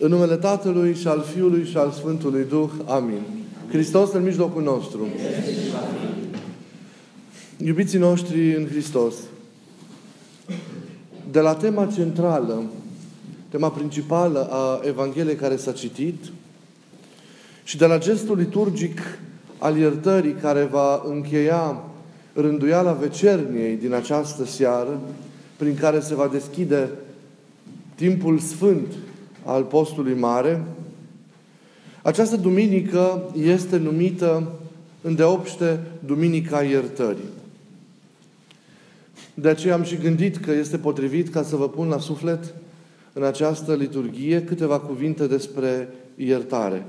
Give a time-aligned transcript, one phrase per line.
[0.00, 2.70] În numele Tatălui și al Fiului și al Sfântului Duh.
[2.86, 3.20] Amin.
[3.68, 5.06] Hristos în mijlocul nostru.
[7.56, 9.14] Iubiții noștri în Hristos,
[11.30, 12.62] de la tema centrală,
[13.48, 16.24] tema principală a Evangheliei care s-a citit
[17.64, 19.00] și de la gestul liturgic
[19.58, 21.82] al iertării care va încheia
[22.32, 25.00] rânduiala vecerniei din această seară,
[25.56, 26.88] prin care se va deschide
[27.94, 28.92] timpul sfânt
[29.48, 30.64] al postului mare,
[32.02, 34.52] această duminică este numită
[35.00, 37.28] îndeopște Duminica Iertării.
[39.34, 42.54] De aceea am și gândit că este potrivit ca să vă pun la suflet
[43.12, 46.86] în această liturghie câteva cuvinte despre iertare.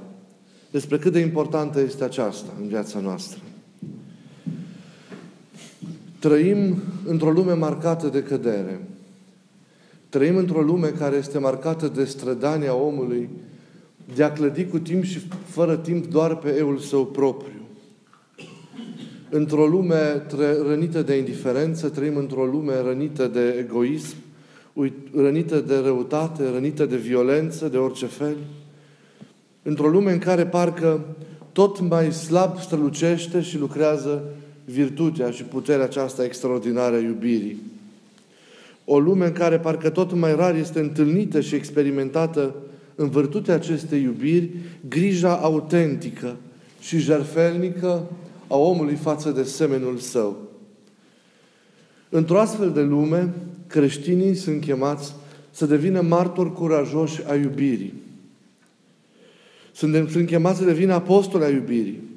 [0.72, 3.40] Despre cât de importantă este aceasta în viața noastră.
[6.20, 8.82] Trăim într-o lume marcată de cădere.
[10.10, 13.30] Trăim într-o lume care este marcată de strădania omului
[14.16, 17.62] de a clădi cu timp și fără timp doar pe eul său propriu.
[19.30, 20.26] Într-o lume
[20.66, 24.16] rănită de indiferență, trăim într-o lume rănită de egoism,
[25.16, 28.36] rănită de răutate, rănită de violență, de orice fel.
[29.64, 31.06] Într-o lume în care parcă
[31.52, 34.24] tot mai slab strălucește și lucrează
[34.66, 37.58] virtutea și puterea aceasta extraordinară a iubirii.
[38.92, 42.56] O lume în care parcă tot mai rar este întâlnită și experimentată
[42.96, 44.50] în virtutea acestei iubiri
[44.88, 46.36] grija autentică
[46.80, 48.04] și jerfelnică
[48.48, 50.38] a omului față de semenul său.
[52.10, 53.34] Într-o astfel de lume,
[53.68, 55.14] creștinii sunt chemați
[55.52, 57.94] să devină martori curajoși a iubirii.
[59.72, 62.09] Sunt, sunt chemați să devină apostoli a iubirii.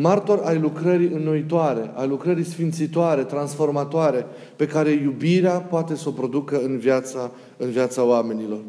[0.00, 6.60] Martor ai lucrării înnoitoare, ai lucrării sfințitoare, transformatoare, pe care iubirea poate să o producă
[6.64, 8.60] în viața, în viața oamenilor.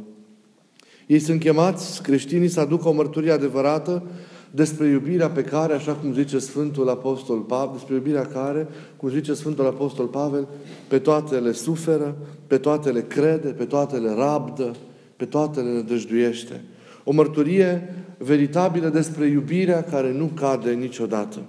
[1.07, 4.03] Ei sunt chemați, creștinii, să aducă o mărturie adevărată
[4.51, 9.33] despre iubirea pe care, așa cum zice Sfântul Apostol Pavel, despre iubirea care, cum zice
[9.33, 10.47] Sfântul Apostol Pavel,
[10.87, 12.15] pe toate le suferă,
[12.47, 14.75] pe toate le crede, pe toate le rabdă,
[15.15, 16.63] pe toate le nădăjduiește.
[17.03, 21.39] O mărturie veritabilă despre iubirea care nu cade niciodată.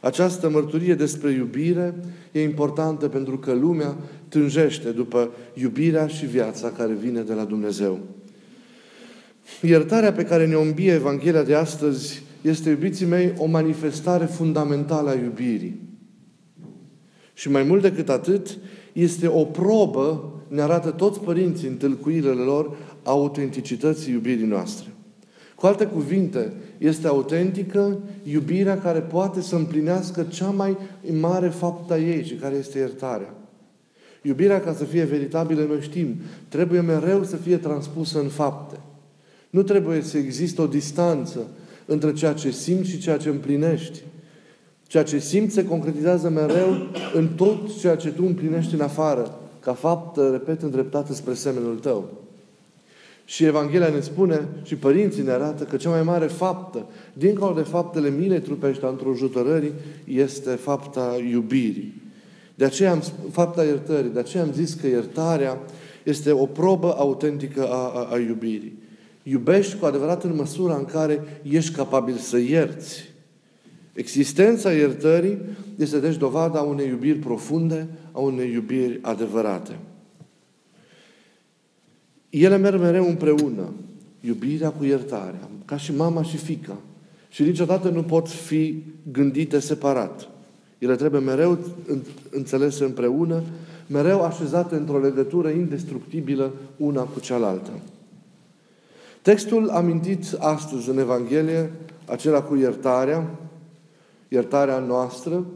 [0.00, 1.94] Această mărturie despre iubire
[2.32, 3.96] e importantă pentru că lumea
[4.28, 7.98] tânjește după iubirea și viața care vine de la Dumnezeu.
[9.62, 15.14] Iertarea pe care ne ombie Evanghelia de astăzi este, iubiții mei, o manifestare fundamentală a
[15.14, 15.80] iubirii.
[17.34, 18.58] Și mai mult decât atât,
[18.92, 24.89] este o probă, ne arată toți părinții în tâlcuirile lor, autenticității iubirii noastre.
[25.60, 30.76] Cu alte cuvinte, este autentică iubirea care poate să împlinească cea mai
[31.20, 33.34] mare faptă a ei, și care este iertarea.
[34.22, 36.16] Iubirea, ca să fie veritabilă, noi știm,
[36.48, 38.80] trebuie mereu să fie transpusă în fapte.
[39.50, 41.46] Nu trebuie să existe o distanță
[41.86, 44.02] între ceea ce simți și ceea ce împlinești.
[44.86, 46.76] Ceea ce simți se concretizează mereu
[47.14, 52.28] în tot ceea ce tu împlinești în afară, ca fapt, repet, îndreptată spre semenul tău.
[53.30, 57.60] Și Evanghelia ne spune și părinții ne arată că cea mai mare faptă, dincolo de
[57.60, 59.72] faptele milei trupești într-o jutărării,
[60.04, 62.02] este fapta iubirii.
[62.54, 65.58] De aceea am, fapta iertării, de aceea am zis că iertarea
[66.02, 68.78] este o probă autentică a, a, a iubirii.
[69.22, 73.12] Iubești cu adevărat în măsura în care ești capabil să ierți.
[73.92, 75.38] Existența iertării
[75.76, 79.78] este deci dovada unei iubiri profunde, a unei iubiri adevărate.
[82.30, 83.72] Ele merg mereu împreună.
[84.20, 85.48] Iubirea cu iertarea.
[85.64, 86.76] Ca și mama și fica.
[87.28, 88.82] Și niciodată nu pot fi
[89.12, 90.28] gândite separat.
[90.78, 91.58] Ele trebuie mereu
[92.30, 93.42] înțelese împreună,
[93.86, 97.70] mereu așezate într-o legătură indestructibilă una cu cealaltă.
[99.22, 101.72] Textul amintit astăzi în Evanghelie,
[102.06, 103.38] acela cu iertarea,
[104.28, 105.46] iertarea noastră,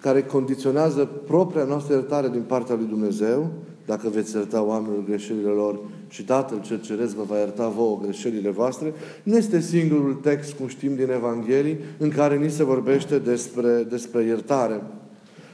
[0.00, 3.50] care condiționează propria noastră iertare din partea lui Dumnezeu,
[3.86, 8.50] dacă veți ierta oamenilor greșelile lor și Tatăl cel Ceresc vă va ierta vouă greșelile
[8.50, 8.92] voastre,
[9.22, 14.24] nu este singurul text, cum știm din Evanghelii, în care ni se vorbește despre, despre
[14.24, 14.80] iertare.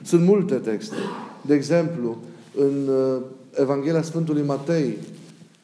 [0.03, 0.95] Sunt multe texte.
[1.47, 2.17] De exemplu,
[2.57, 3.23] în uh,
[3.61, 4.97] Evanghelia Sfântului Matei,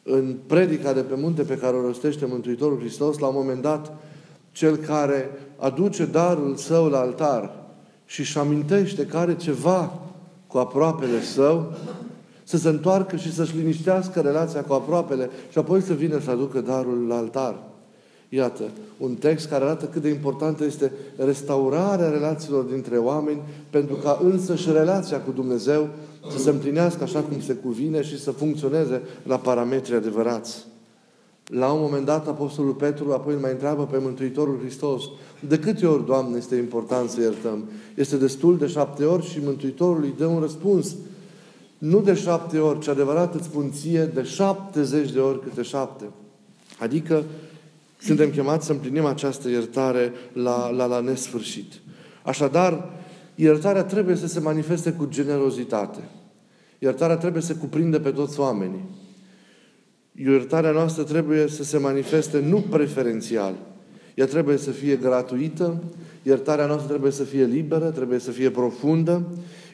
[0.03, 3.93] în predica de pe munte pe care o rostește Mântuitorul Hristos, la un moment dat,
[4.53, 7.63] cel care aduce darul său la altar
[8.07, 9.99] și își amintește că are ceva
[10.47, 11.75] cu aproapele său,
[12.53, 16.61] să se întoarcă și să-și liniștească relația cu aproapele și apoi să vină să aducă
[16.61, 17.63] darul la altar.
[18.29, 18.63] Iată,
[18.99, 23.41] un text care arată cât de importantă este restaurarea relațiilor dintre oameni
[23.71, 25.89] pentru ca însă și relația cu Dumnezeu
[26.31, 30.67] să se împlinească așa cum se cuvine și să funcționeze la parametri adevărați.
[31.47, 35.03] La un moment dat, Apostolul Petru apoi îl mai întreabă pe Mântuitorul Hristos,
[35.49, 37.65] de câte ori, Doamne, este important să iertăm?
[37.95, 40.97] Este destul de șapte ori și Mântuitorul îi dă un răspuns.
[41.83, 46.05] Nu de șapte ori, ci adevărat îți spun ție, de șaptezeci de ori câte șapte.
[46.79, 47.25] Adică
[48.01, 51.73] suntem chemați să împlinim această iertare la, la, la nesfârșit.
[52.23, 52.91] Așadar,
[53.35, 55.99] iertarea trebuie să se manifeste cu generozitate.
[56.79, 58.89] Iertarea trebuie să cuprinde pe toți oamenii.
[60.13, 63.55] Iertarea noastră trebuie să se manifeste nu preferențial.
[64.15, 65.83] Ea trebuie să fie gratuită,
[66.23, 69.23] iertarea noastră trebuie să fie liberă, trebuie să fie profundă,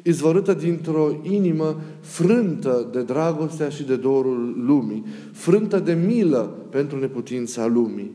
[0.02, 7.66] izvorâtă dintr-o inimă frântă de dragostea și de dorul lumii, frântă de milă pentru neputința
[7.66, 8.10] lumii.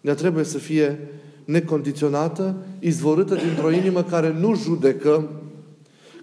[0.00, 0.98] Ea trebuie să fie
[1.44, 5.30] necondiționată, izvorâtă dintr-o inimă care nu judecă,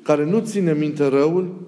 [0.01, 1.61] care nu ține minte răul,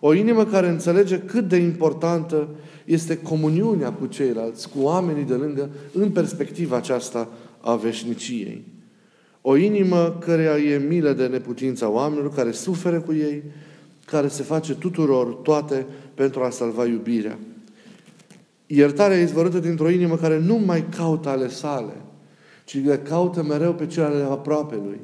[0.00, 2.48] o inimă care înțelege cât de importantă
[2.84, 7.28] este comuniunea cu ceilalți, cu oamenii de lângă, în perspectiva aceasta
[7.60, 8.64] a veșniciei.
[9.42, 13.42] O inimă care e milă de neputința oamenilor, care suferă cu ei,
[14.06, 17.38] care se face tuturor toate pentru a salva iubirea.
[18.66, 21.92] Iertarea e izvorâtă dintr-o inimă care nu mai caută ale sale,
[22.64, 25.00] ci le caută mereu pe cele ale aproape lui.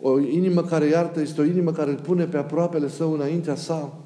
[0.00, 3.98] O inimă care iartă este o inimă care îl pune pe aproapele său înaintea sa.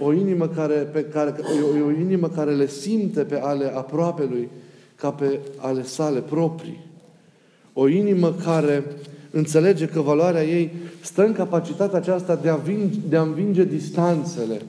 [0.00, 1.34] O inimă care, pe care,
[1.80, 4.48] o, o inimă care le simte pe ale aproape lui
[4.94, 6.90] ca pe ale sale proprii.
[7.72, 8.84] O inimă care
[9.30, 10.70] înțelege că valoarea ei
[11.00, 14.62] stă în capacitatea aceasta de a, vinge, de a învinge distanțele,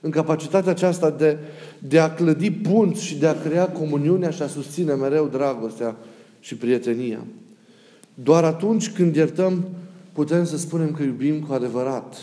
[0.00, 1.38] în capacitatea aceasta de,
[1.78, 5.96] de a clădi punți și de a crea comuniunea și a susține mereu dragostea
[6.40, 7.24] și prietenia.
[8.14, 9.64] Doar atunci când iertăm,
[10.12, 12.16] putem să spunem că iubim cu adevărat.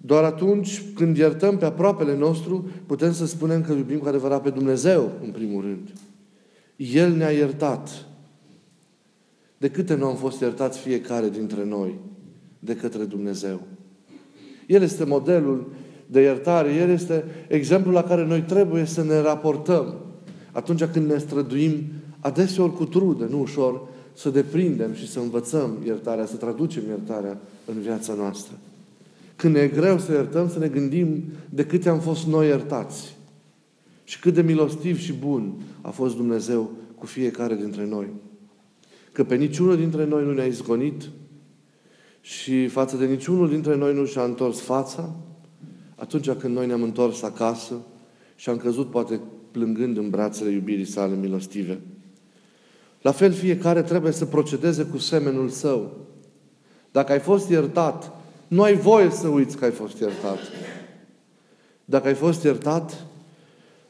[0.00, 4.50] Doar atunci când iertăm pe aproapele nostru, putem să spunem că iubim cu adevărat pe
[4.50, 5.92] Dumnezeu, în primul rând.
[6.76, 8.05] El ne-a iertat.
[9.58, 11.98] De câte nu am fost iertați fiecare dintre noi
[12.58, 13.60] de către Dumnezeu?
[14.66, 15.72] El este modelul
[16.06, 16.74] de iertare.
[16.74, 19.94] El este exemplul la care noi trebuie să ne raportăm
[20.52, 21.82] atunci când ne străduim
[22.20, 27.80] adeseori cu trudă, nu ușor, să deprindem și să învățăm iertarea, să traducem iertarea în
[27.80, 28.54] viața noastră.
[29.36, 33.16] Când ne e greu să iertăm, să ne gândim de câte am fost noi iertați.
[34.04, 38.06] Și cât de milostiv și bun a fost Dumnezeu cu fiecare dintre noi.
[39.16, 41.02] Că pe niciunul dintre noi nu ne-a izgonit
[42.20, 45.16] și față de niciunul dintre noi nu și-a întors fața,
[45.94, 47.74] atunci când noi ne-am întors acasă
[48.34, 49.20] și am căzut poate
[49.50, 51.80] plângând în brațele iubirii sale milostive.
[53.02, 55.96] La fel fiecare trebuie să procedeze cu semenul său.
[56.92, 58.12] Dacă ai fost iertat,
[58.48, 60.38] nu ai voie să uiți că ai fost iertat.
[61.84, 63.06] Dacă ai fost iertat,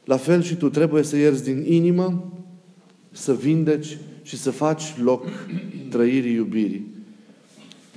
[0.05, 2.33] la fel și tu trebuie să ierzi din inimă,
[3.11, 3.97] să vindeci
[4.27, 5.25] și să faci loc
[5.89, 6.87] trăirii iubirii.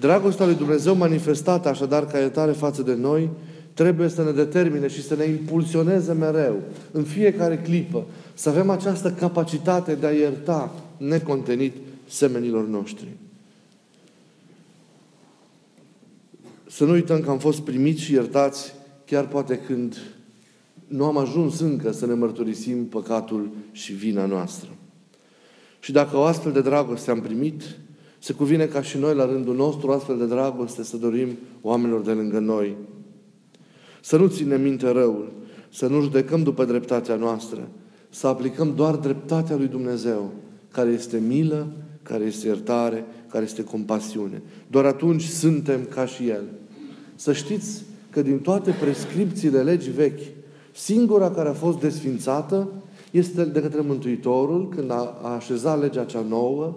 [0.01, 3.31] Dragostea lui Dumnezeu manifestată așadar ca iertare față de noi,
[3.75, 6.61] trebuie să ne determine și să ne impulsioneze mereu,
[6.91, 11.75] în fiecare clipă, să avem această capacitate de a ierta necontenit
[12.09, 13.09] semenilor noștri.
[16.67, 18.73] Să nu uităm că am fost primiți și iertați
[19.07, 19.97] chiar poate când
[20.87, 24.69] nu am ajuns încă să ne mărturisim păcatul și vina noastră.
[25.81, 27.63] Și dacă o astfel de dragoste am primit,
[28.19, 31.29] se cuvine ca și noi, la rândul nostru, o astfel de dragoste să dorim
[31.63, 32.77] oamenilor de lângă noi.
[34.01, 35.33] Să nu ținem minte răul,
[35.73, 37.69] să nu judecăm după dreptatea noastră,
[38.11, 40.31] să aplicăm doar dreptatea lui Dumnezeu,
[40.73, 41.73] care este milă,
[42.03, 44.43] care este iertare, care este compasiune.
[44.67, 46.45] Doar atunci suntem ca și El.
[47.15, 50.21] Să știți că din toate prescripțiile legii vechi,
[50.73, 52.69] singura care a fost desfințată
[53.11, 56.75] este de către Mântuitorul, când a, a așezat legea cea nouă,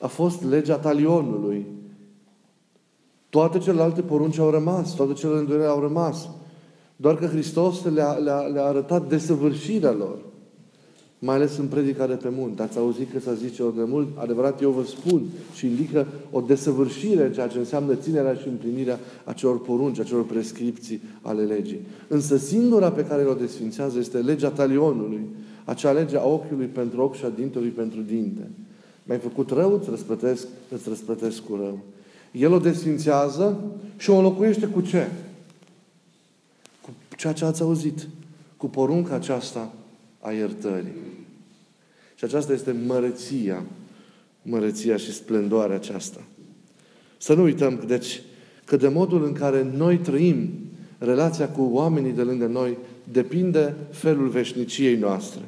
[0.00, 1.66] a fost legea talionului.
[3.28, 6.28] Toate celelalte porunci au rămas, toate celelalte au rămas.
[6.96, 10.18] Doar că Hristos le-a, le-a, le-a arătat desăvârșirea lor.
[11.18, 12.62] Mai ales în predica de pe munte.
[12.62, 15.22] Ați auzit că s-a zice ori de mult, adevărat eu vă spun,
[15.54, 21.02] și indică o desăvârșire în ceea ce înseamnă ținerea și împlinirea acelor porunci, acelor prescripții
[21.22, 21.80] ale legii.
[22.08, 25.20] Însă singura pe care o desfințează este legea talionului,
[25.66, 28.50] acea lege a ochiului pentru ochi și a dintelui pentru dinte.
[29.02, 31.78] Mi-ai făcut rău, îți răspătesc, îți răspătesc cu rău.
[32.32, 33.60] El o desfințează
[33.96, 35.08] și o înlocuiește cu ce?
[36.82, 38.08] Cu ceea ce ați auzit.
[38.56, 39.72] Cu porunca aceasta
[40.20, 40.92] a iertării.
[42.14, 43.62] Și aceasta este mărăția,
[44.42, 46.20] mărăția și splendoarea aceasta.
[47.18, 48.22] Să nu uităm, deci,
[48.64, 50.50] că de modul în care noi trăim
[50.98, 52.76] relația cu oamenii de lângă noi
[53.12, 55.40] depinde felul veșniciei noastre.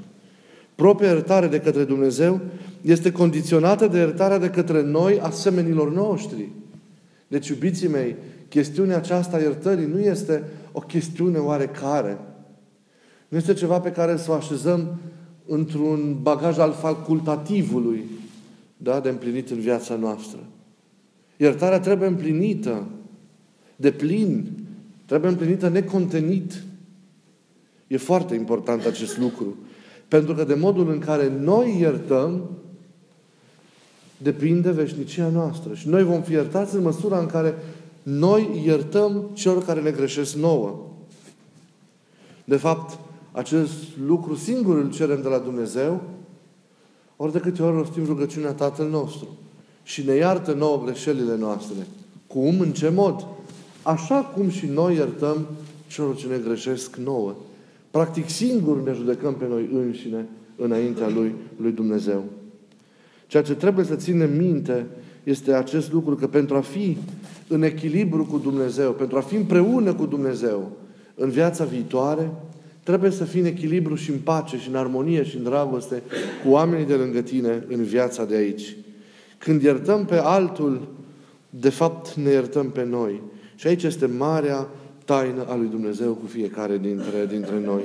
[0.78, 2.40] Propria iertare de către Dumnezeu
[2.80, 6.48] este condiționată de iertarea de către noi, asemenilor noștri.
[7.28, 8.16] Deci, iubiții mei,
[8.48, 12.18] chestiunea aceasta a iertării nu este o chestiune oarecare.
[13.28, 15.00] Nu este ceva pe care să o așezăm
[15.46, 18.04] într-un bagaj al facultativului
[18.76, 20.38] da, de împlinit în viața noastră.
[21.36, 22.86] Iertarea trebuie împlinită
[23.76, 24.50] de plin,
[25.06, 26.62] trebuie împlinită necontenit.
[27.86, 29.56] E foarte important acest lucru.
[30.08, 32.50] Pentru că de modul în care noi iertăm,
[34.16, 35.74] depinde veșnicia noastră.
[35.74, 37.54] Și noi vom fi iertați în măsura în care
[38.02, 40.86] noi iertăm celor care ne greșesc nouă.
[42.44, 42.98] De fapt,
[43.32, 43.72] acest
[44.06, 46.02] lucru singur îl cerem de la Dumnezeu,
[47.16, 49.28] ori de câte ori rostim rugăciunea Tatăl nostru.
[49.82, 51.86] Și ne iartă nouă greșelile noastre.
[52.26, 52.60] Cum?
[52.60, 53.26] În ce mod?
[53.82, 55.46] Așa cum și noi iertăm
[55.86, 57.34] celor ce ne greșesc nouă.
[57.90, 60.26] Practic singur ne judecăm pe noi înșine
[60.56, 62.24] înaintea lui, lui Dumnezeu.
[63.26, 64.86] Ceea ce trebuie să ținem minte
[65.24, 66.96] este acest lucru că pentru a fi
[67.48, 70.72] în echilibru cu Dumnezeu, pentru a fi împreună cu Dumnezeu
[71.14, 72.30] în viața viitoare,
[72.82, 76.02] trebuie să fii în echilibru și în pace și în armonie și în dragoste
[76.44, 78.76] cu oamenii de lângă tine în viața de aici.
[79.38, 80.88] Când iertăm pe altul,
[81.50, 83.22] de fapt ne iertăm pe noi.
[83.54, 84.68] Și aici este marea
[85.08, 87.82] taină a lui Dumnezeu cu fiecare dintre, dintre noi.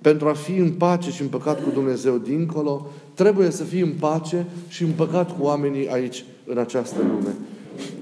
[0.00, 3.92] Pentru a fi în pace și în păcat cu Dumnezeu dincolo, trebuie să fii în
[4.00, 7.34] pace și în păcat cu oamenii aici, în această lume.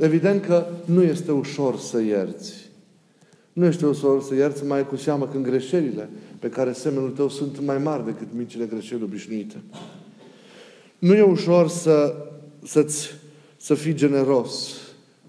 [0.00, 2.54] Evident că nu este ușor să ierți.
[3.52, 6.08] Nu este ușor să ierți mai cu seamă când greșelile
[6.38, 9.56] pe care semenul tău sunt mai mari decât micile greșeli obișnuite.
[10.98, 12.14] Nu e ușor să,
[12.64, 13.08] să-ți,
[13.56, 14.76] să fii generos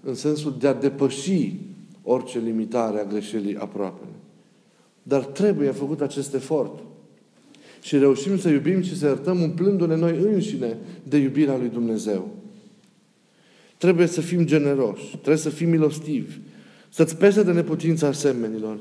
[0.04, 1.54] în sensul de a depăși
[2.02, 4.04] orice limitare a greșelii aproape.
[5.02, 6.82] Dar trebuie făcut acest efort.
[7.82, 12.28] Și reușim să iubim și să iertăm umplându-ne noi înșine de iubirea lui Dumnezeu.
[13.78, 16.38] Trebuie să fim generoși, trebuie să fim milostivi,
[16.88, 18.78] să-ți pese de neputința asemenilor.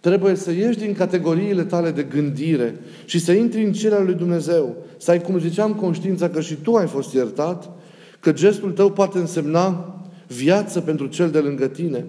[0.00, 4.76] Trebuie să ieși din categoriile tale de gândire și să intri în cele lui Dumnezeu.
[4.96, 7.70] Să ai, cum ziceam, conștiința că și tu ai fost iertat,
[8.20, 12.06] că gestul tău poate însemna viață pentru cel de lângă tine.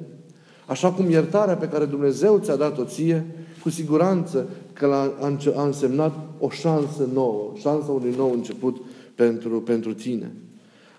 [0.66, 3.26] Așa cum iertarea pe care Dumnezeu ți-a dat-o ție,
[3.62, 5.10] cu siguranță că
[5.56, 8.82] a însemnat o șansă nouă, șansa unui nou început
[9.16, 10.32] pentru, pentru tine.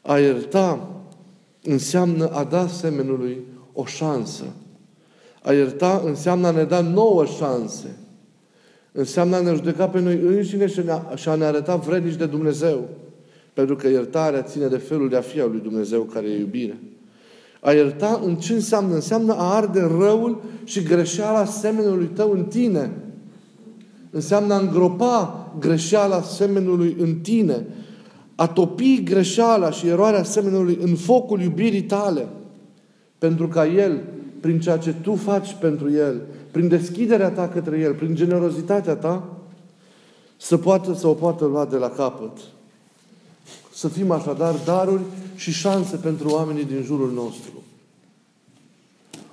[0.02, 0.88] A ierta
[1.62, 3.42] înseamnă a da semenului
[3.73, 4.44] o șansă.
[5.42, 7.97] A ierta înseamnă a ne da nouă șanse.
[8.92, 10.83] Înseamnă a ne judeca pe noi înșine și,
[11.14, 12.88] și a ne arăta vrednici de Dumnezeu.
[13.52, 16.78] Pentru că iertarea ține de felul de a fi al lui Dumnezeu care e iubire.
[17.64, 18.94] A ierta în ce înseamnă?
[18.94, 22.90] Înseamnă a arde răul și greșeala semenului tău în tine.
[24.11, 27.66] Înseamnă a îngropa greșeala semenului în tine.
[28.35, 32.26] A topi greșeala și eroarea semenului în focul iubirii tale.
[33.18, 34.02] Pentru ca El,
[34.40, 39.28] prin ceea ce tu faci pentru El, prin deschiderea ta către El, prin generozitatea ta,
[40.37, 42.38] să, poată, să o poată lua de la capăt.
[43.75, 45.02] Să fim așadar daruri
[45.35, 47.62] și șanse pentru oamenii din jurul nostru.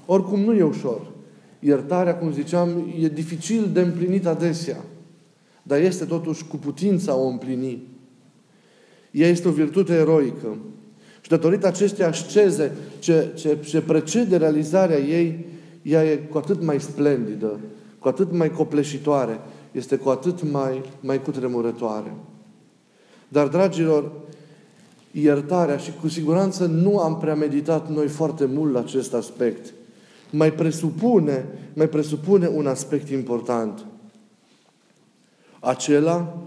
[0.06, 1.02] Oricum nu e ușor.
[1.60, 4.84] Iertarea, cum ziceam, e dificil de împlinit adesea.
[5.64, 7.82] Dar este totuși cu putința o împlini.
[9.12, 10.58] Ea este o virtute eroică.
[11.22, 15.46] Și datorită acestei asceze ce, ce, ce precede realizarea ei,
[15.82, 17.60] ea e cu atât mai splendidă,
[18.00, 19.40] cu atât mai copleșitoare,
[19.72, 22.14] este cu atât mai, mai cutremurătoare.
[23.28, 24.12] Dar, dragilor,
[25.12, 29.74] iertarea și cu siguranță nu am prea meditat noi foarte mult la acest aspect.
[30.30, 33.86] Mai presupune, mai presupune un aspect important.
[35.60, 36.38] Acela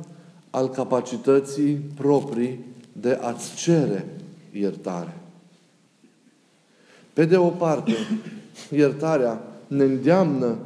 [0.51, 4.07] al capacității proprii de a-ți cere
[4.53, 5.17] iertare.
[7.13, 7.93] Pe de o parte,
[8.71, 10.57] iertarea ne îndeamnă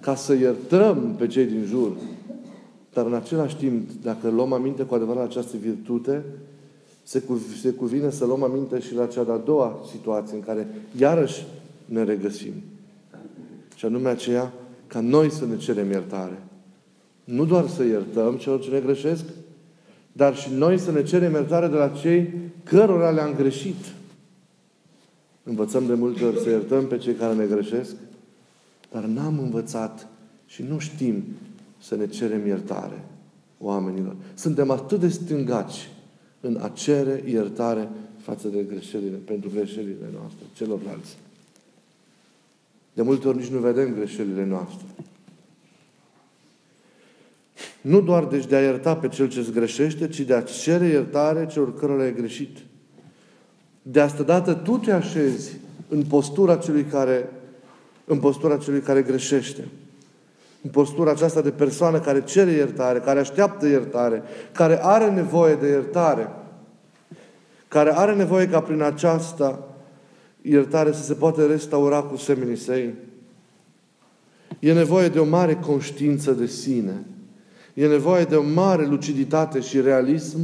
[0.00, 1.92] ca să iertăm pe cei din jur.
[2.92, 6.24] Dar în același timp, dacă luăm aminte cu adevărat această virtute,
[7.06, 10.68] se, cu, se cuvine să luăm aminte și la cea de-a doua situație în care
[10.98, 11.46] iarăși
[11.84, 12.52] ne regăsim.
[13.74, 14.52] Și anume aceea
[14.86, 16.42] ca noi să ne cerem iertare.
[17.24, 19.24] Nu doar să iertăm celor ce ne greșesc,
[20.12, 22.34] dar și noi să ne cerem iertare de la cei
[22.64, 23.84] cărora le-am greșit.
[25.42, 27.94] Învățăm de multe ori să iertăm pe cei care ne greșesc,
[28.92, 30.08] dar n-am învățat
[30.46, 31.24] și nu știm
[31.82, 33.04] să ne cerem iertare
[33.58, 34.16] oamenilor.
[34.34, 35.88] Suntem atât de stângaci
[36.40, 37.88] în a cere iertare
[38.18, 41.16] față de greșelile, pentru greșelile noastre, celorlalți.
[42.92, 44.86] De multe ori nici nu vedem greșelile noastre.
[47.80, 50.86] Nu doar deci de a ierta pe cel ce îți greșește, ci de a cere
[50.86, 52.56] iertare celor cărora ai greșit.
[53.82, 55.56] De asta dată tu te așezi
[55.88, 57.30] în postura celui care,
[58.04, 59.68] în postura celui care greșește.
[60.66, 65.66] În postura aceasta de persoană care cere iertare, care așteaptă iertare, care are nevoie de
[65.66, 66.28] iertare,
[67.68, 69.68] care are nevoie ca prin aceasta
[70.42, 72.94] iertare să se poată restaura cu semenii săi.
[74.58, 77.04] E nevoie de o mare conștiință de sine.
[77.74, 80.38] E nevoie de o mare luciditate și realism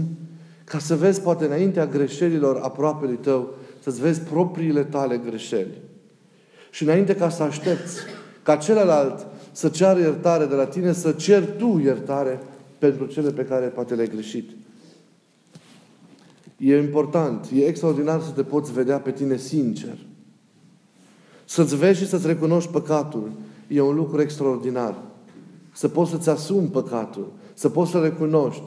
[0.64, 5.78] ca să vezi, poate înaintea greșelilor aproapelui tău, să-ți vezi propriile tale greșeli.
[6.70, 7.98] Și înainte ca să aștepți
[8.42, 12.40] ca celălalt să ceară iertare de la tine, să ceri tu iertare
[12.78, 14.50] pentru cele pe care poate le-ai greșit.
[16.56, 19.98] E important, e extraordinar să te poți vedea pe tine sincer.
[21.44, 23.30] Să-ți vezi și să-ți recunoști păcatul.
[23.68, 24.94] E un lucru extraordinar.
[25.72, 27.32] Să poți să-ți asumi păcatul.
[27.54, 28.62] Să poți să recunoști.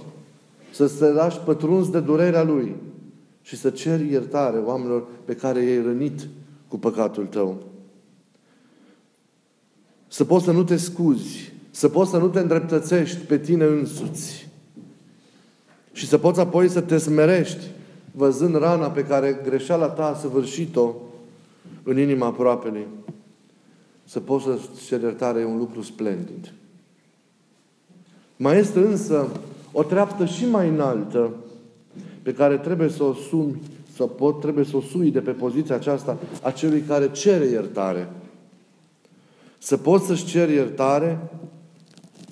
[0.71, 2.75] Să te lași pătruns de durerea Lui.
[3.41, 6.27] Și să ceri iertare oamenilor pe care i-ai rănit
[6.67, 7.63] cu păcatul tău.
[10.15, 11.51] Să poți să nu te scuzi.
[11.71, 14.47] Să poți să nu te îndreptățești pe tine însuți.
[15.91, 17.65] Și să poți apoi să te smerești
[18.11, 20.93] văzând rana pe care greșeala ta a săvârșit-o
[21.83, 22.87] în inima aproapelui.
[24.05, 26.53] Să poți să ceri iertare e un lucru splendid.
[28.37, 29.27] Mai este însă
[29.71, 31.31] o treaptă și mai înaltă
[32.21, 33.61] pe care trebuie să o sumi,
[33.95, 38.09] să pot, trebuie să o sui de pe poziția aceasta a celui care cere iertare.
[39.65, 41.29] Să poți să-și ceri iertare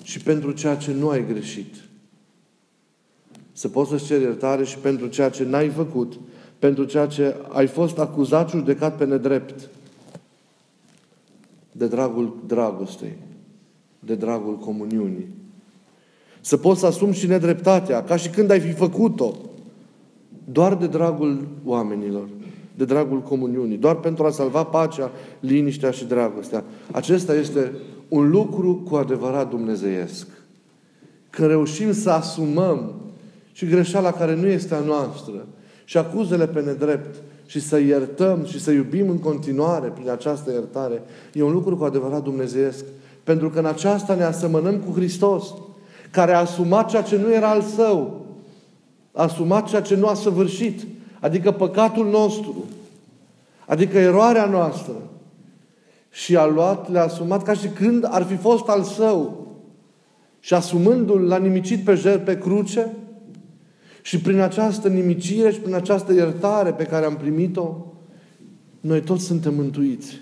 [0.02, 1.74] și pentru ceea ce nu ai greșit.
[3.52, 6.20] Să poți să-ți ceri iertare și pentru ceea ce n-ai făcut,
[6.58, 9.68] pentru ceea ce ai fost acuzat și judecat pe nedrept.
[11.72, 13.16] De dragul dragostei,
[13.98, 15.28] de dragul comuniunii.
[16.40, 19.34] Să poți să asumi și nedreptatea, ca și când ai fi făcut-o,
[20.44, 22.28] doar de dragul oamenilor,
[22.76, 25.10] de dragul comuniunii, doar pentru a salva pacea,
[25.40, 26.64] liniștea și dragostea.
[26.92, 27.72] Acesta este
[28.08, 30.26] un lucru cu adevărat dumnezeiesc.
[31.30, 32.92] Că reușim să asumăm
[33.52, 35.46] și greșeala care nu este a noastră
[35.84, 41.02] și acuzele pe nedrept și să iertăm și să iubim în continuare prin această iertare,
[41.32, 42.84] e un lucru cu adevărat dumnezeiesc.
[43.24, 45.54] Pentru că în aceasta ne asemănăm cu Hristos,
[46.10, 48.26] care a asumat ceea ce nu era al său,
[49.12, 50.86] a asumat ceea ce nu a săvârșit,
[51.24, 52.64] adică păcatul nostru,
[53.66, 54.92] adică eroarea noastră,
[56.10, 59.46] și a luat, le-a asumat ca și când ar fi fost al său.
[60.40, 62.92] Și asumându-l, l-a nimicit pe jer pe cruce
[64.02, 67.76] și prin această nimicire și prin această iertare pe care am primit-o,
[68.80, 70.20] noi toți suntem mântuiți.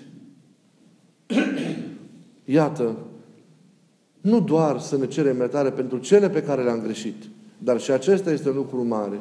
[2.45, 2.97] Iată,
[4.21, 7.23] nu doar să ne cerem iertare pentru cele pe care le-am greșit,
[7.57, 9.19] dar și acesta este un lucru mare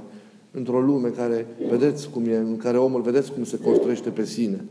[0.53, 4.65] într-o lume care, vedeți cum e, în care omul, vedeți cum se construiește pe sine.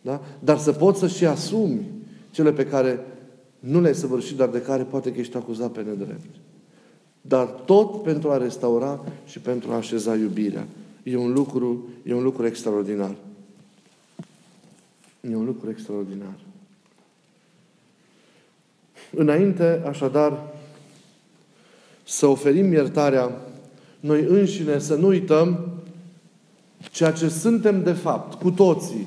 [0.00, 0.20] Da?
[0.40, 1.86] Dar să poți să și asumi
[2.30, 3.04] cele pe care
[3.58, 6.34] nu le-ai săvârșit, dar de care poate că ești acuzat pe nedrept.
[7.20, 10.66] Dar tot pentru a restaura și pentru a așeza iubirea.
[11.02, 13.14] E un lucru, e un lucru extraordinar.
[15.30, 16.34] E un lucru extraordinar.
[19.10, 20.54] Înainte, așadar,
[22.02, 23.40] să oferim iertarea
[24.04, 25.72] noi înșine, să nu uităm
[26.90, 29.06] ceea ce suntem de fapt, cu toții.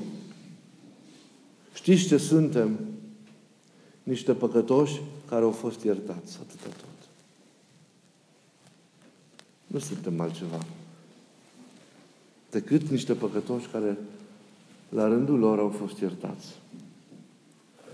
[1.74, 2.80] Știți ce suntem?
[4.04, 6.40] Niște păcătoși care au fost iertați.
[6.42, 7.10] Atâta tot.
[9.68, 10.66] Nu suntem altceva
[12.50, 13.98] decât niște păcătoși care
[14.90, 16.48] la rândul lor au fost iertați.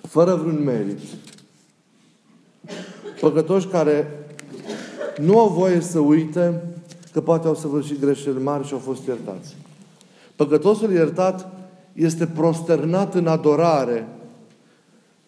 [0.01, 0.99] Fără vreun merit.
[3.19, 4.25] Păcătoși care
[5.19, 6.72] nu au voie să uite
[7.13, 9.55] că poate au săvârșit greșeli mari și au fost iertați.
[10.35, 11.51] Păcătosul iertat
[11.93, 14.07] este prosternat în adorare,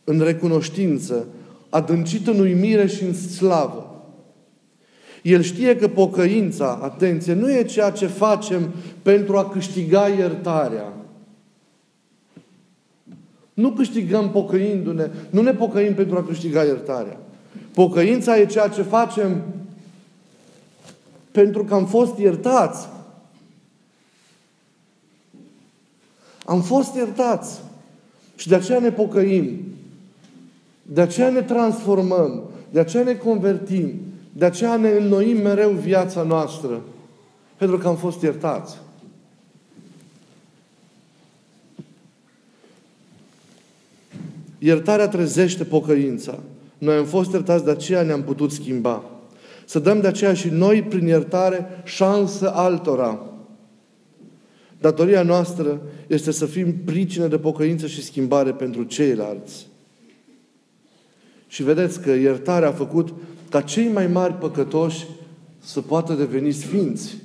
[0.03, 1.25] în recunoștință,
[1.69, 3.89] adâncit în uimire și în slavă.
[5.21, 10.93] El știe că pocăința, atenție, nu e ceea ce facem pentru a câștiga iertarea.
[13.53, 17.19] Nu câștigăm pocăindu-ne, nu ne pocăim pentru a câștiga iertarea.
[17.73, 19.41] Pocăința e ceea ce facem
[21.35, 22.87] pentru că am fost iertați.
[26.45, 27.59] Am fost iertați.
[28.35, 29.59] Și de aceea ne pocăim.
[30.81, 32.43] De aceea ne transformăm.
[32.69, 33.93] De aceea ne convertim.
[34.33, 36.81] De aceea ne înnoim mereu viața noastră.
[37.57, 38.77] Pentru că am fost iertați.
[44.59, 46.39] Iertarea trezește pocăința.
[46.77, 49.03] Noi am fost iertați, de aceea ne-am putut schimba.
[49.65, 53.19] Să dăm de aceea și noi, prin iertare, șansă altora.
[54.79, 59.67] Datoria noastră este să fim pricină de pocăință și schimbare pentru ceilalți.
[61.47, 63.13] Și vedeți că iertarea a făcut
[63.49, 65.05] ca cei mai mari păcătoși
[65.59, 67.17] să poată deveni sfinți.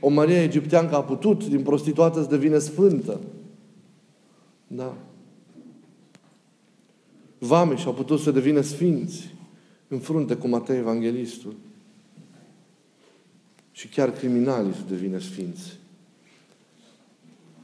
[0.00, 3.20] O Maria Egipteancă a putut, din prostituată, să devină sfântă.
[4.66, 4.96] Da.
[7.38, 9.34] Vame și au putut să devină sfinți
[9.88, 11.54] în frunte cu Matei Evanghelistul.
[13.72, 15.78] Și chiar criminalii să devină sfinți.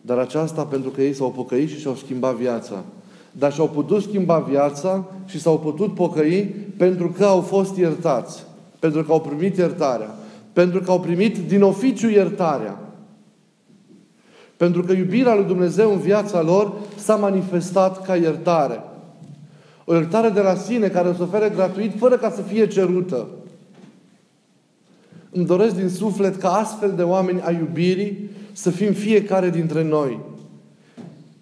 [0.00, 2.84] Dar aceasta pentru că ei s-au pocăit și și-au schimbat viața.
[3.32, 8.44] Dar și-au putut schimba viața și s-au putut pocăi pentru că au fost iertați.
[8.78, 10.14] Pentru că au primit iertarea.
[10.52, 12.78] Pentru că au primit din oficiu iertarea.
[14.56, 18.80] Pentru că iubirea lui Dumnezeu în viața lor s-a manifestat ca iertare.
[19.90, 23.26] O iertare de la sine care se oferă gratuit fără ca să fie cerută.
[25.30, 30.18] Îmi doresc din suflet ca astfel de oameni a iubirii să fim fiecare dintre noi.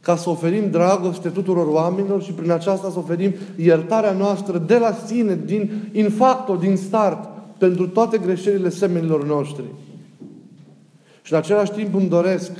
[0.00, 4.92] Ca să oferim dragoste tuturor oamenilor și prin aceasta să oferim iertarea noastră de la
[5.06, 9.64] sine, din in facto, din start, pentru toate greșelile semenilor noștri.
[11.22, 12.50] Și în același timp îmi doresc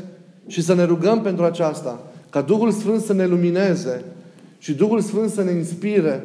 [0.47, 4.05] și să ne rugăm pentru aceasta, ca Duhul Sfânt să ne lumineze
[4.59, 6.25] și Duhul Sfânt să ne inspire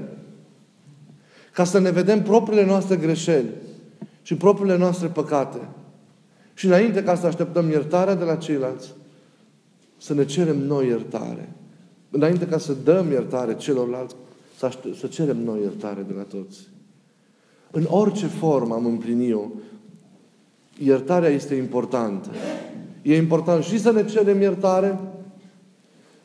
[1.54, 3.50] ca să ne vedem propriile noastre greșeli
[4.22, 5.58] și propriile noastre păcate.
[6.54, 8.94] Și înainte ca să așteptăm iertarea de la ceilalți,
[9.98, 11.50] să ne cerem noi iertare.
[12.10, 14.16] Înainte ca să dăm iertare celorlalți,
[14.58, 16.68] să, aștept, să cerem noi iertare de la toți.
[17.72, 19.46] În orice formă am împlinit-o,
[20.84, 22.30] iertarea este importantă.
[23.02, 25.00] E important și să ne cerem iertare,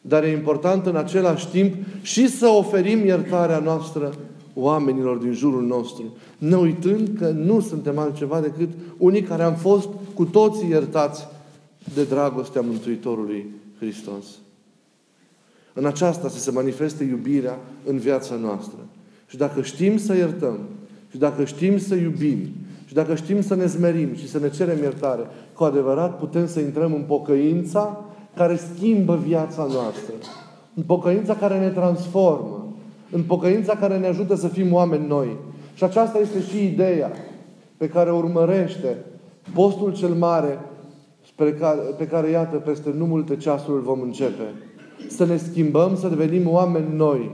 [0.09, 4.15] dar e important în același timp și să oferim iertarea noastră
[4.55, 8.69] oamenilor din jurul nostru, ne uitând că nu suntem altceva decât
[8.99, 11.27] unii care am fost cu toții iertați
[11.95, 13.47] de dragostea Mântuitorului
[13.79, 14.25] Hristos.
[15.73, 18.79] În aceasta să se manifeste iubirea în viața noastră.
[19.27, 20.59] Și dacă știm să iertăm,
[21.11, 22.39] și dacă știm să iubim,
[22.87, 26.61] și dacă știm să ne zmerim și să ne cerem iertare, cu adevărat putem să
[26.61, 28.05] intrăm în pocăința
[28.39, 30.15] care schimbă viața noastră.
[30.75, 32.67] În pocăința care ne transformă.
[33.11, 35.37] În pocăința care ne ajută să fim oameni noi.
[35.75, 37.13] Și aceasta este și ideea
[37.77, 38.97] pe care o urmărește
[39.55, 40.59] postul cel mare
[41.35, 44.43] pe care, pe care, iată, peste nu multe ceasuri îl vom începe.
[45.09, 47.31] Să ne schimbăm, să devenim oameni noi.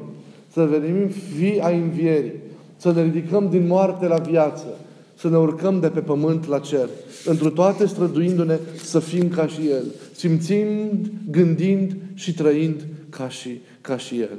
[0.53, 2.33] Să devenim fii a învierii.
[2.77, 4.67] Să ne ridicăm din moarte la viață.
[5.16, 6.88] Să ne urcăm de pe pământ la cer.
[7.24, 9.85] Întru toate străduindu-ne să fim ca și El.
[10.14, 14.38] Simțind, gândind și trăind ca și, ca și El.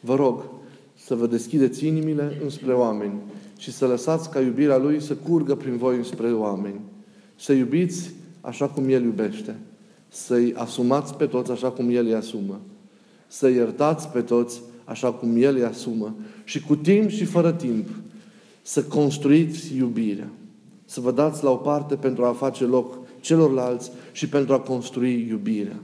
[0.00, 0.44] Vă rog
[1.04, 3.14] să vă deschideți inimile înspre oameni
[3.58, 6.80] și să lăsați ca iubirea Lui să curgă prin voi înspre oameni.
[7.36, 9.54] Să iubiți așa cum El iubește.
[10.08, 12.60] Să-i asumați pe toți așa cum El îi asumă.
[13.28, 16.14] Să iertați pe toți așa cum El îi asumă.
[16.44, 17.88] Și cu timp și fără timp
[18.66, 20.28] să construiți iubirea.
[20.84, 25.26] Să vă dați la o parte pentru a face loc celorlalți și pentru a construi
[25.28, 25.76] iubirea.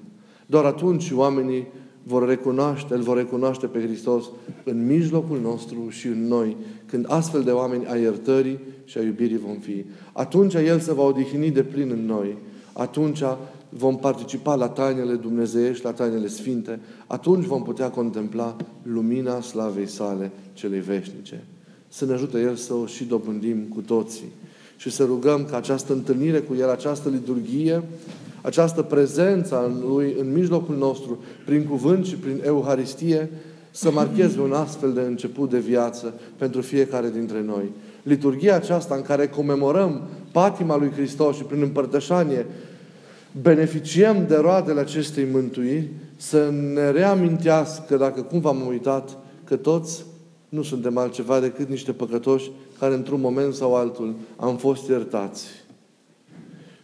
[0.46, 1.66] Doar atunci oamenii
[2.02, 4.24] vor recunoaște, îl vor recunoaște pe Hristos
[4.64, 9.38] în mijlocul nostru și în noi, când astfel de oameni a iertării și a iubirii
[9.38, 9.84] vom fi.
[10.12, 12.36] Atunci El se va odihni de plin în noi.
[12.72, 13.22] Atunci
[13.68, 16.80] vom participa la tainele dumnezeiești, la tainele sfinte.
[17.06, 21.44] Atunci vom putea contempla lumina slavei sale celei veșnice.
[21.94, 24.32] Să ne ajute El să o și dobândim cu toții.
[24.76, 27.82] Și să rugăm ca această întâlnire cu El, această liturghie,
[28.42, 33.30] această prezență a Lui în mijlocul nostru, prin cuvânt și prin Euharistie,
[33.70, 37.70] să marcheze un astfel de început de viață pentru fiecare dintre noi.
[38.02, 40.02] Liturgia aceasta în care comemorăm
[40.32, 42.46] patima lui Hristos și prin împărtășanie
[43.42, 50.04] beneficiem de roadele acestei mântuiri, să ne reamintească, dacă cumva am uitat, că toți
[50.52, 55.46] nu suntem altceva decât niște păcătoși care într-un moment sau altul am fost iertați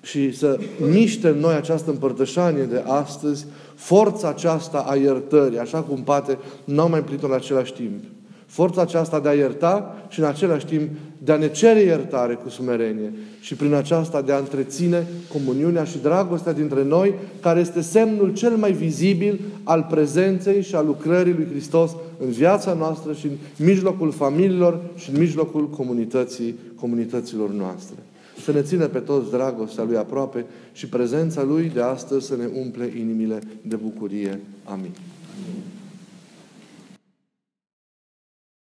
[0.02, 6.02] și să miște în noi această împărtășanie de astăzi, forța aceasta a iertării, așa cum
[6.02, 8.04] poate nu am mai plinit în același timp.
[8.46, 12.48] Forța aceasta de a ierta și în același timp de a ne cere iertare cu
[12.48, 18.34] sumerenie și prin aceasta de a întreține comuniunea și dragostea dintre noi, care este semnul
[18.34, 23.66] cel mai vizibil al prezenței și al lucrării lui Hristos în viața noastră și în
[23.66, 27.96] mijlocul familiilor și în mijlocul comunității, comunităților noastre
[28.42, 32.48] să ne țină pe toți dragostea Lui aproape și prezența Lui de astăzi să ne
[32.60, 34.40] umple inimile de bucurie.
[34.64, 34.90] Amin.